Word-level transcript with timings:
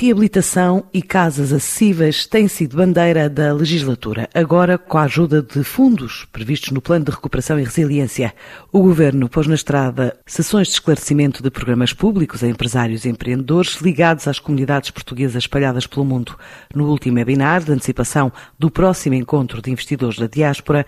Reabilitação 0.00 0.84
e 0.94 1.02
casas 1.02 1.52
acessíveis 1.52 2.24
têm 2.24 2.46
sido 2.46 2.76
bandeira 2.76 3.28
da 3.28 3.52
legislatura. 3.52 4.28
Agora, 4.32 4.78
com 4.78 4.96
a 4.96 5.02
ajuda 5.02 5.42
de 5.42 5.64
fundos 5.64 6.24
previstos 6.32 6.70
no 6.70 6.80
Plano 6.80 7.06
de 7.06 7.10
Recuperação 7.10 7.58
e 7.58 7.64
Resiliência, 7.64 8.32
o 8.70 8.80
Governo 8.80 9.28
pôs 9.28 9.48
na 9.48 9.56
estrada 9.56 10.16
sessões 10.24 10.68
de 10.68 10.74
esclarecimento 10.74 11.42
de 11.42 11.50
programas 11.50 11.92
públicos 11.92 12.44
a 12.44 12.46
empresários 12.46 13.04
e 13.04 13.08
empreendedores 13.08 13.80
ligados 13.80 14.28
às 14.28 14.38
comunidades 14.38 14.92
portuguesas 14.92 15.42
espalhadas 15.42 15.84
pelo 15.84 16.06
mundo. 16.06 16.38
No 16.72 16.88
último 16.88 17.16
webinar 17.16 17.64
de 17.64 17.72
antecipação 17.72 18.32
do 18.56 18.70
próximo 18.70 19.16
encontro 19.16 19.60
de 19.60 19.72
investidores 19.72 20.16
da 20.16 20.28
diáspora, 20.28 20.86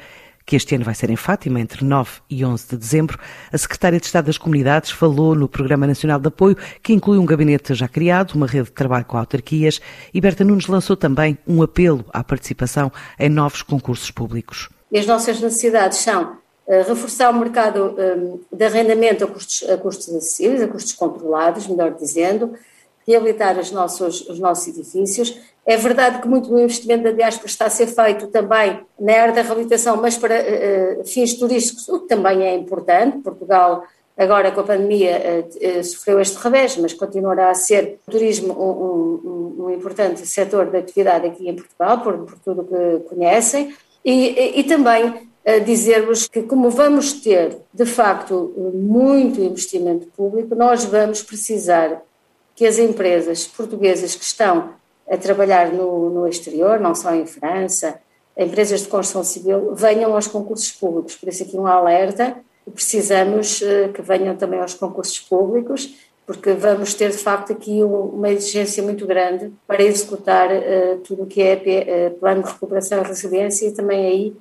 que 0.51 0.57
este 0.57 0.75
ano 0.75 0.85
vai 0.85 0.97
ser 0.97 1.09
em 1.11 1.15
Fátima, 1.17 1.61
entre 1.61 1.85
9 1.85 2.11
e 2.29 2.45
11 2.45 2.71
de 2.71 2.77
dezembro, 2.77 3.17
a 3.53 3.57
Secretária 3.57 4.01
de 4.01 4.07
Estado 4.07 4.27
das 4.27 4.37
Comunidades 4.37 4.91
falou 4.91 5.33
no 5.37 5.49
Programa 5.49 5.87
Nacional 5.87 6.19
de 6.19 6.27
Apoio, 6.27 6.57
que 6.83 6.93
inclui 6.93 7.19
um 7.19 7.25
gabinete 7.25 7.73
já 7.73 7.87
criado, 7.87 8.33
uma 8.33 8.49
rede 8.49 8.65
de 8.65 8.73
trabalho 8.73 9.05
com 9.05 9.17
autarquias, 9.17 9.81
e 10.13 10.21
Berta 10.21 10.43
Nunes 10.43 10.67
lançou 10.67 10.97
também 10.97 11.39
um 11.47 11.63
apelo 11.63 12.05
à 12.13 12.25
participação 12.25 12.91
em 13.17 13.29
novos 13.29 13.63
concursos 13.63 14.11
públicos. 14.11 14.69
E 14.91 14.99
as 14.99 15.07
nossas 15.07 15.41
necessidades 15.41 15.99
são 15.99 16.33
uh, 16.67 16.83
reforçar 16.89 17.31
o 17.31 17.39
mercado 17.39 17.95
um, 17.97 18.41
de 18.53 18.65
arrendamento 18.65 19.23
a 19.23 19.29
custos, 19.29 19.71
a 19.71 19.77
custos 19.77 20.13
acessíveis, 20.13 20.63
a 20.63 20.67
custos 20.67 20.95
controlados, 20.95 21.69
melhor 21.69 21.95
dizendo, 21.95 22.55
reabilitar 23.07 23.57
os 23.57 23.71
nossos, 23.71 24.29
os 24.29 24.41
nossos 24.41 24.67
edifícios. 24.67 25.33
É 25.67 25.77
verdade 25.77 26.21
que 26.21 26.29
muito 26.29 26.49
do 26.49 26.59
investimento 26.59 27.05
da 27.05 27.13
diáspora 27.13 27.47
está 27.47 27.67
a 27.67 27.71
ser 27.71 27.87
feito 27.87 28.27
também 28.29 28.81
na 28.99 29.13
área 29.13 29.35
da 29.35 29.43
reabilitação, 29.43 29.97
mas 29.97 30.17
para 30.17 30.35
uh, 30.35 31.05
fins 31.07 31.35
turísticos, 31.35 31.89
o 31.89 32.01
que 32.01 32.09
também 32.09 32.43
é 32.43 32.55
importante. 32.55 33.19
Portugal, 33.19 33.85
agora 34.17 34.51
com 34.51 34.61
a 34.61 34.65
pandemia, 34.65 35.21
uh, 35.21 35.79
uh, 35.79 35.85
sofreu 35.85 36.21
este 36.21 36.37
revés, 36.37 36.77
mas 36.77 36.95
continuará 36.95 37.51
a 37.51 37.55
ser 37.55 37.99
o 38.07 38.11
turismo 38.11 38.53
um, 38.55 39.29
um, 39.29 39.65
um 39.67 39.71
importante 39.71 40.27
setor 40.27 40.71
de 40.71 40.79
atividade 40.79 41.27
aqui 41.27 41.49
em 41.49 41.55
Portugal, 41.55 42.01
por, 42.01 42.19
por 42.19 42.39
tudo 42.39 42.65
que 42.65 43.09
conhecem. 43.09 43.75
E, 44.05 44.31
e, 44.31 44.61
e 44.61 44.65
também 44.65 45.29
dizer-vos 45.65 46.29
que, 46.29 46.43
como 46.43 46.69
vamos 46.71 47.15
ter, 47.15 47.57
de 47.73 47.87
facto, 47.87 48.53
muito 48.75 49.41
investimento 49.41 50.07
público, 50.09 50.55
nós 50.55 50.85
vamos 50.85 51.23
precisar 51.23 52.03
que 52.55 52.67
as 52.67 52.79
empresas 52.79 53.47
portuguesas 53.47 54.15
que 54.15 54.23
estão 54.23 54.75
a 55.11 55.17
trabalhar 55.17 55.73
no, 55.73 56.09
no 56.11 56.29
exterior, 56.29 56.79
não 56.79 56.95
só 56.95 57.13
em 57.15 57.27
França, 57.27 58.01
empresas 58.39 58.83
de 58.83 58.89
construção 58.89 59.25
civil, 59.25 59.75
venham 59.75 60.15
aos 60.15 60.29
concursos 60.29 60.71
públicos. 60.71 61.17
Por 61.17 61.29
isso 61.29 61.43
aqui 61.43 61.57
um 61.57 61.67
alerta, 61.67 62.37
precisamos 62.73 63.61
uh, 63.61 63.93
que 63.93 64.01
venham 64.01 64.37
também 64.37 64.61
aos 64.61 64.75
concursos 64.75 65.19
públicos, 65.19 65.95
porque 66.25 66.53
vamos 66.53 66.95
ter 66.95 67.11
de 67.11 67.19
facto 67.19 67.53
aqui 67.53 67.83
um, 67.83 68.03
uma 68.03 68.31
exigência 68.31 68.83
muito 68.83 69.05
grande 69.05 69.53
para 69.67 69.83
executar 69.83 70.49
uh, 70.51 70.99
tudo 71.03 71.25
o 71.25 71.27
que 71.27 71.43
é 71.43 71.55
uh, 72.13 72.19
plano 72.19 72.45
de 72.45 72.51
recuperação 72.51 73.03
e 73.03 73.07
resiliência 73.07 73.67
e 73.67 73.73
também 73.73 74.07
aí 74.07 74.37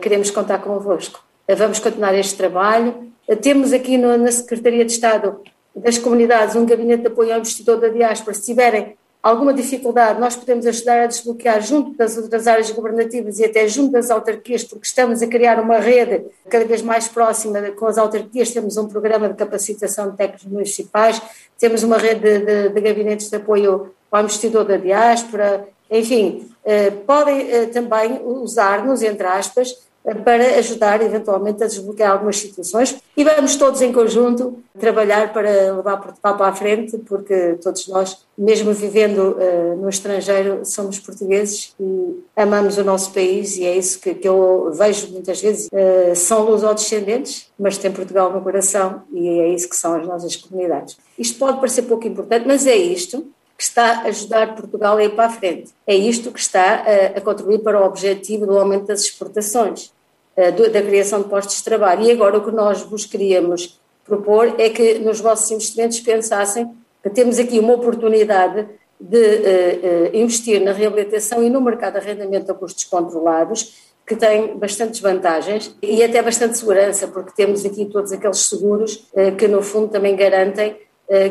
queremos 0.00 0.30
contar 0.30 0.58
convosco. 0.58 1.24
vamos 1.58 1.80
continuar 1.80 2.14
este 2.14 2.36
trabalho. 2.36 2.94
temos 3.42 3.72
aqui 3.72 3.98
na 3.98 4.30
Secretaria 4.30 4.84
de 4.84 4.92
Estado 4.92 5.40
das 5.74 5.98
comunidades, 5.98 6.54
um 6.54 6.64
gabinete 6.64 7.00
de 7.00 7.08
apoio 7.08 7.32
ao 7.32 7.40
investidor 7.40 7.80
da 7.80 7.88
diáspora, 7.88 8.32
se 8.32 8.44
tiverem 8.44 8.96
alguma 9.28 9.52
dificuldade, 9.52 10.20
nós 10.20 10.36
podemos 10.36 10.64
ajudar 10.66 11.02
a 11.02 11.06
desbloquear 11.06 11.60
junto 11.60 11.94
das 11.94 12.16
outras 12.16 12.46
áreas 12.46 12.70
governativas 12.70 13.40
e 13.40 13.44
até 13.44 13.66
junto 13.66 13.90
das 13.90 14.08
autarquias, 14.08 14.62
porque 14.62 14.86
estamos 14.86 15.20
a 15.20 15.26
criar 15.26 15.58
uma 15.58 15.78
rede 15.78 16.24
cada 16.48 16.64
vez 16.64 16.80
mais 16.80 17.08
próxima 17.08 17.60
com 17.72 17.86
as 17.86 17.98
autarquias, 17.98 18.52
temos 18.52 18.76
um 18.76 18.86
programa 18.86 19.28
de 19.28 19.34
capacitação 19.34 20.10
de 20.10 20.16
técnicos 20.16 20.46
municipais, 20.46 21.20
temos 21.58 21.82
uma 21.82 21.98
rede 21.98 22.20
de, 22.20 22.38
de, 22.38 22.68
de 22.68 22.80
gabinetes 22.80 23.28
de 23.28 23.36
apoio 23.36 23.92
ao 24.12 24.22
investidor 24.22 24.64
da 24.64 24.76
diáspora, 24.76 25.66
enfim, 25.90 26.48
eh, 26.64 26.90
podem 26.90 27.50
eh, 27.50 27.66
também 27.66 28.20
usar-nos, 28.24 29.02
entre 29.02 29.26
aspas, 29.26 29.76
para 30.14 30.58
ajudar 30.58 31.02
eventualmente 31.02 31.64
a 31.64 31.66
desbloquear 31.66 32.12
algumas 32.12 32.38
situações 32.38 32.96
e 33.16 33.24
vamos 33.24 33.56
todos 33.56 33.82
em 33.82 33.92
conjunto 33.92 34.62
trabalhar 34.78 35.32
para 35.32 35.74
levar 35.74 35.96
Portugal 35.96 36.36
para 36.36 36.46
a 36.48 36.54
frente, 36.54 36.96
porque 36.98 37.56
todos 37.62 37.88
nós, 37.88 38.18
mesmo 38.38 38.72
vivendo 38.72 39.36
uh, 39.36 39.76
no 39.76 39.88
estrangeiro, 39.88 40.64
somos 40.64 40.98
portugueses 41.00 41.74
e 41.80 42.24
amamos 42.36 42.78
o 42.78 42.84
nosso 42.84 43.12
país 43.12 43.56
e 43.56 43.64
é 43.64 43.76
isso 43.76 43.98
que, 43.98 44.14
que 44.14 44.28
eu 44.28 44.70
vejo 44.72 45.08
muitas 45.08 45.40
vezes. 45.40 45.66
Uh, 45.66 46.14
são 46.14 46.44
luso-descendentes, 46.44 47.50
mas 47.58 47.78
tem 47.78 47.90
Portugal 47.90 48.32
no 48.32 48.40
coração 48.42 49.02
e 49.12 49.28
é 49.28 49.48
isso 49.48 49.68
que 49.68 49.76
são 49.76 49.94
as 49.94 50.06
nossas 50.06 50.36
comunidades. 50.36 50.96
Isto 51.18 51.38
pode 51.38 51.58
parecer 51.58 51.82
pouco 51.82 52.06
importante, 52.06 52.46
mas 52.46 52.66
é 52.66 52.76
isto 52.76 53.26
que 53.56 53.62
está 53.62 54.02
a 54.02 54.02
ajudar 54.02 54.54
Portugal 54.54 54.98
a 54.98 55.02
ir 55.02 55.14
para 55.16 55.26
a 55.26 55.30
frente. 55.30 55.72
É 55.86 55.94
isto 55.96 56.30
que 56.30 56.38
está 56.38 56.84
a, 56.84 57.18
a 57.18 57.20
contribuir 57.20 57.60
para 57.60 57.80
o 57.80 57.86
objetivo 57.86 58.46
do 58.46 58.58
aumento 58.58 58.86
das 58.86 59.00
exportações. 59.00 59.95
Eh, 60.36 60.50
da 60.52 60.82
criação 60.82 61.22
de 61.22 61.30
postos 61.30 61.56
de 61.56 61.64
trabalho. 61.64 62.02
E 62.02 62.10
agora 62.10 62.36
o 62.36 62.44
que 62.44 62.50
nós 62.50 62.82
vos 62.82 63.06
queríamos 63.06 63.80
propor 64.04 64.54
é 64.58 64.68
que 64.68 64.98
nos 64.98 65.18
vossos 65.18 65.50
investimentos 65.50 65.98
pensassem 66.00 66.70
que 67.02 67.08
temos 67.08 67.38
aqui 67.38 67.58
uma 67.58 67.72
oportunidade 67.72 68.68
de 69.00 69.16
uh, 69.16 70.12
uh, 70.12 70.16
investir 70.16 70.60
na 70.60 70.72
reabilitação 70.72 71.42
e 71.42 71.48
no 71.48 71.60
mercado 71.60 71.94
de 71.94 72.00
arrendamento 72.00 72.50
a 72.50 72.54
custos 72.54 72.84
controlados, 72.84 73.86
que 74.06 74.14
tem 74.14 74.56
bastantes 74.58 75.00
vantagens 75.00 75.74
e 75.82 76.02
até 76.04 76.20
bastante 76.20 76.58
segurança, 76.58 77.08
porque 77.08 77.32
temos 77.34 77.64
aqui 77.64 77.86
todos 77.86 78.12
aqueles 78.12 78.38
seguros 78.38 79.08
que, 79.36 79.48
no 79.48 79.60
fundo, 79.62 79.88
também 79.88 80.14
garantem 80.14 80.76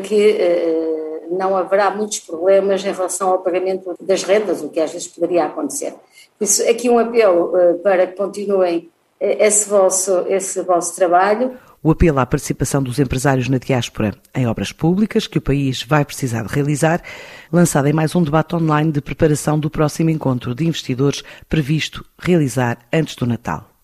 que 0.04 0.38
não 1.30 1.56
haverá 1.56 1.90
muitos 1.90 2.18
problemas 2.18 2.84
em 2.84 2.92
relação 2.92 3.30
ao 3.30 3.38
pagamento 3.38 3.96
das 3.98 4.22
rendas, 4.24 4.60
o 4.60 4.68
que 4.68 4.78
às 4.78 4.92
vezes 4.92 5.08
poderia 5.08 5.46
acontecer. 5.46 5.94
Isso, 6.38 6.68
aqui 6.68 6.90
um 6.90 6.98
apelo 6.98 7.54
para 7.82 8.06
que 8.06 8.14
continuem 8.14 8.90
esse 9.20 9.68
vosso, 9.68 10.24
esse 10.28 10.62
vosso 10.62 10.94
trabalho. 10.94 11.56
O 11.82 11.90
apelo 11.90 12.18
à 12.18 12.26
participação 12.26 12.82
dos 12.82 12.98
empresários 12.98 13.48
na 13.48 13.58
diáspora 13.58 14.12
em 14.34 14.46
obras 14.46 14.72
públicas 14.72 15.26
que 15.26 15.38
o 15.38 15.42
país 15.42 15.84
vai 15.84 16.04
precisar 16.04 16.42
de 16.42 16.52
realizar, 16.52 17.00
lançado 17.52 17.86
em 17.86 17.92
mais 17.92 18.14
um 18.14 18.22
debate 18.22 18.56
online 18.56 18.90
de 18.90 19.00
preparação 19.00 19.58
do 19.58 19.70
próximo 19.70 20.10
encontro 20.10 20.54
de 20.54 20.66
investidores 20.66 21.22
previsto 21.48 22.04
realizar 22.18 22.78
antes 22.92 23.14
do 23.14 23.26
Natal. 23.26 23.75